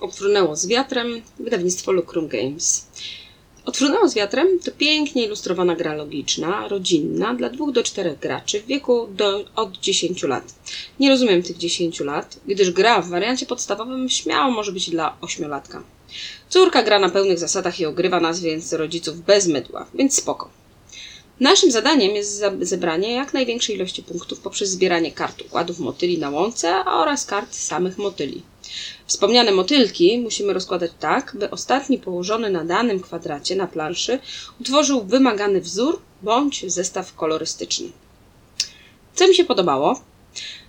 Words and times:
Odfrunęło 0.00 0.56
z 0.56 0.66
wiatrem, 0.66 1.22
wydawnictwo 1.38 1.92
Lucrum 1.92 2.28
Games. 2.28 2.86
Odfrunęło 3.64 4.08
z 4.08 4.14
wiatrem 4.14 4.58
to 4.64 4.70
pięknie 4.72 5.24
ilustrowana 5.24 5.76
gra 5.76 5.94
logiczna, 5.94 6.68
rodzinna, 6.68 7.34
dla 7.34 7.50
dwóch 7.50 7.72
do 7.72 7.82
czterech 7.82 8.18
graczy 8.18 8.60
w 8.60 8.66
wieku 8.66 9.08
do, 9.10 9.44
od 9.56 9.78
10 9.78 10.22
lat. 10.22 10.54
Nie 11.00 11.10
rozumiem 11.10 11.42
tych 11.42 11.56
10 11.56 12.00
lat, 12.00 12.40
gdyż 12.46 12.70
gra 12.70 13.02
w 13.02 13.08
wariancie 13.08 13.46
podstawowym 13.46 14.08
śmiało 14.08 14.50
może 14.50 14.72
być 14.72 14.90
dla 14.90 15.16
ośmiolatka. 15.20 15.82
Córka 16.48 16.82
gra 16.82 16.98
na 16.98 17.08
pełnych 17.08 17.38
zasadach 17.38 17.80
i 17.80 17.86
ogrywa 17.86 18.20
nas 18.20 18.40
więc 18.40 18.72
rodziców 18.72 19.20
bez 19.20 19.46
mydła, 19.46 19.86
więc 19.94 20.14
spoko. 20.14 20.50
Naszym 21.40 21.70
zadaniem 21.70 22.14
jest 22.16 22.42
zebranie 22.60 23.12
jak 23.12 23.34
największej 23.34 23.76
ilości 23.76 24.02
punktów 24.02 24.40
poprzez 24.40 24.70
zbieranie 24.70 25.12
kart 25.12 25.42
układów 25.42 25.78
motyli 25.78 26.18
na 26.18 26.30
łące 26.30 26.84
oraz 26.84 27.26
kart 27.26 27.54
samych 27.54 27.98
motyli. 27.98 28.42
Wspomniane 29.06 29.52
motylki 29.52 30.18
musimy 30.18 30.52
rozkładać 30.52 30.90
tak, 31.00 31.36
by 31.38 31.50
ostatni 31.50 31.98
położony 31.98 32.50
na 32.50 32.64
danym 32.64 33.00
kwadracie 33.00 33.56
na 33.56 33.66
planszy 33.66 34.18
utworzył 34.60 35.04
wymagany 35.04 35.60
wzór 35.60 36.00
bądź 36.22 36.72
zestaw 36.72 37.14
kolorystyczny. 37.14 37.88
Co 39.14 39.28
mi 39.28 39.34
się 39.34 39.44
podobało? 39.44 40.00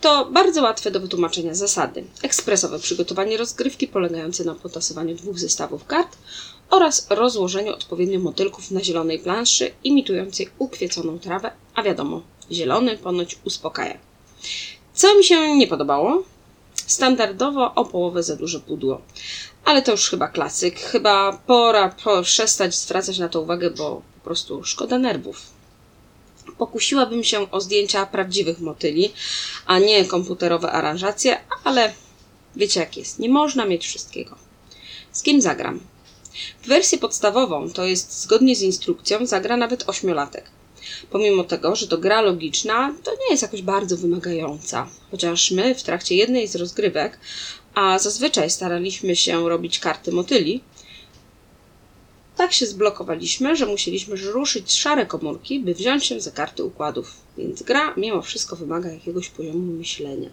To 0.00 0.24
bardzo 0.24 0.62
łatwe 0.62 0.90
do 0.90 1.00
wytłumaczenia 1.00 1.54
zasady. 1.54 2.04
Ekspresowe 2.22 2.78
przygotowanie 2.78 3.36
rozgrywki 3.36 3.88
polegające 3.88 4.44
na 4.44 4.54
potasowaniu 4.54 5.14
dwóch 5.14 5.38
zestawów 5.38 5.86
kart 5.86 6.16
oraz 6.70 7.06
rozłożeniu 7.10 7.72
odpowiednio 7.72 8.20
motylków 8.20 8.70
na 8.70 8.84
zielonej 8.84 9.18
planszy 9.18 9.70
imitującej 9.84 10.48
ukwieconą 10.58 11.18
trawę, 11.18 11.50
a 11.74 11.82
wiadomo, 11.82 12.22
zielony 12.52 12.98
ponoć 12.98 13.38
uspokaja. 13.44 13.98
Co 14.94 15.16
mi 15.16 15.24
się 15.24 15.56
nie 15.56 15.66
podobało? 15.66 16.24
Standardowo 16.92 17.74
o 17.74 17.84
połowę 17.84 18.22
za 18.22 18.36
duże 18.36 18.60
pudło. 18.60 19.00
Ale 19.64 19.82
to 19.82 19.92
już 19.92 20.10
chyba 20.10 20.28
klasyk. 20.28 20.80
Chyba 20.80 21.32
pora 21.46 21.94
przestać 22.22 22.74
zwracać 22.74 23.18
na 23.18 23.28
to 23.28 23.40
uwagę, 23.40 23.70
bo 23.70 24.02
po 24.14 24.24
prostu 24.24 24.64
szkoda 24.64 24.98
nerwów. 24.98 25.40
Pokusiłabym 26.58 27.24
się 27.24 27.50
o 27.50 27.60
zdjęcia 27.60 28.06
prawdziwych 28.06 28.60
motyli, 28.60 29.12
a 29.66 29.78
nie 29.78 30.04
komputerowe 30.04 30.72
aranżacje, 30.72 31.40
ale 31.64 31.92
wiecie 32.56 32.80
jak 32.80 32.96
jest. 32.96 33.18
Nie 33.18 33.28
można 33.28 33.64
mieć 33.64 33.86
wszystkiego. 33.86 34.36
Z 35.12 35.22
kim 35.22 35.40
zagram? 35.40 35.80
W 36.62 36.68
wersji 36.68 36.98
podstawową, 36.98 37.70
to 37.70 37.84
jest 37.84 38.20
zgodnie 38.22 38.56
z 38.56 38.62
instrukcją, 38.62 39.26
zagra 39.26 39.56
nawet 39.56 39.88
ośmiolatek. 39.88 40.44
Pomimo 41.10 41.44
tego, 41.44 41.76
że 41.76 41.88
to 41.88 41.98
gra 41.98 42.20
logiczna, 42.20 42.94
to 43.02 43.10
nie 43.10 43.30
jest 43.30 43.42
jakoś 43.42 43.62
bardzo 43.62 43.96
wymagająca. 43.96 44.88
Chociaż 45.10 45.50
my 45.50 45.74
w 45.74 45.82
trakcie 45.82 46.14
jednej 46.14 46.48
z 46.48 46.56
rozgrywek, 46.56 47.18
a 47.74 47.98
zazwyczaj 47.98 48.50
staraliśmy 48.50 49.16
się 49.16 49.48
robić 49.48 49.78
karty 49.78 50.12
motyli, 50.12 50.60
tak 52.36 52.52
się 52.52 52.66
zblokowaliśmy, 52.66 53.56
że 53.56 53.66
musieliśmy 53.66 54.16
ruszyć 54.16 54.72
szare 54.72 55.06
komórki, 55.06 55.60
by 55.60 55.74
wziąć 55.74 56.06
się 56.06 56.20
za 56.20 56.30
karty 56.30 56.64
układów. 56.64 57.14
Więc 57.38 57.62
gra 57.62 57.94
mimo 57.96 58.22
wszystko 58.22 58.56
wymaga 58.56 58.92
jakiegoś 58.92 59.28
poziomu 59.28 59.58
myślenia. 59.58 60.30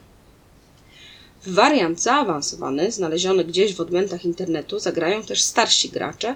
W 1.44 1.54
wariant 1.54 2.02
zaawansowany, 2.02 2.92
znaleziony 2.92 3.46
gdzieś 3.46 3.76
w 3.76 3.82
odmętach 3.82 4.26
internetu, 4.26 4.80
zagrają 4.80 5.24
też 5.24 5.42
starsi 5.42 5.90
gracze 5.90 6.36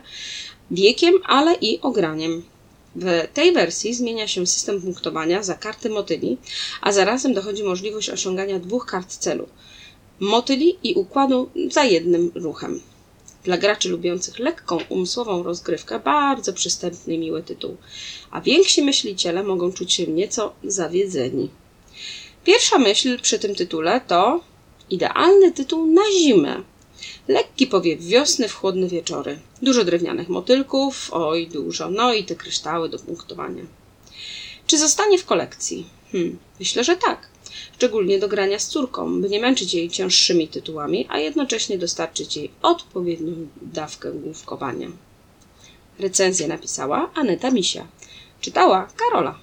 wiekiem, 0.72 1.14
ale 1.25 1.55
i 1.55 1.81
ograniem. 1.81 2.44
W 2.95 3.27
tej 3.33 3.52
wersji 3.53 3.94
zmienia 3.94 4.27
się 4.27 4.47
system 4.47 4.81
punktowania 4.81 5.44
za 5.44 5.53
karty 5.53 5.89
motyli, 5.89 6.38
a 6.81 6.91
zarazem 6.91 7.33
dochodzi 7.33 7.63
możliwość 7.63 8.09
osiągania 8.09 8.59
dwóch 8.59 8.86
kart 8.86 9.17
celu 9.17 9.47
motyli 10.19 10.77
i 10.83 10.94
układu 10.94 11.49
za 11.71 11.83
jednym 11.83 12.31
ruchem. 12.36 12.81
Dla 13.44 13.58
graczy 13.58 13.89
lubiących 13.89 14.39
lekką, 14.39 14.77
umysłową 14.89 15.44
rozgrywkę 15.44 15.99
bardzo 15.99 16.53
przystępny 16.53 17.14
i 17.14 17.17
miły 17.17 17.44
tytuł, 17.44 17.77
a 18.31 18.41
więksi 18.41 18.81
myśliciele 18.81 19.44
mogą 19.44 19.71
czuć 19.71 19.94
się 19.94 20.08
nieco 20.08 20.53
zawiedzeni. 20.64 21.49
Pierwsza 22.43 22.77
myśl 22.77 23.20
przy 23.20 23.39
tym 23.39 23.55
tytule 23.55 24.02
to 24.08 24.43
idealny 24.89 25.52
tytuł 25.52 25.86
na 25.86 26.02
zimę. 26.20 26.64
Lekki 27.27 27.67
powiew 27.67 28.02
wiosny 28.02 28.47
w 28.47 28.53
chłodne 28.53 28.87
wieczory. 28.87 29.39
Dużo 29.61 29.83
drewnianych 29.83 30.30
motylków, 30.30 31.09
oj 31.14 31.47
dużo, 31.47 31.89
no 31.89 32.14
i 32.14 32.23
te 32.23 32.36
kryształy 32.36 32.89
do 32.89 32.99
punktowania. 32.99 33.64
Czy 34.67 34.77
zostanie 34.77 35.17
w 35.17 35.25
kolekcji? 35.25 35.86
Hmm, 36.11 36.39
myślę, 36.59 36.83
że 36.83 36.95
tak. 36.95 37.27
Szczególnie 37.75 38.19
do 38.19 38.27
grania 38.27 38.59
z 38.59 38.67
córką, 38.67 39.21
by 39.21 39.30
nie 39.30 39.39
męczyć 39.39 39.73
jej 39.73 39.89
cięższymi 39.89 40.47
tytułami, 40.47 41.08
a 41.09 41.19
jednocześnie 41.19 41.77
dostarczyć 41.77 42.37
jej 42.37 42.52
odpowiednią 42.61 43.33
dawkę 43.61 44.11
główkowania. 44.11 44.87
Recenzję 45.99 46.47
napisała 46.47 47.11
Aneta 47.14 47.52
Misia. 47.52 47.87
Czytała 48.41 48.87
Karola. 48.97 49.39